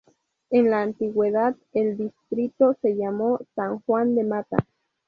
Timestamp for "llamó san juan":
2.95-4.15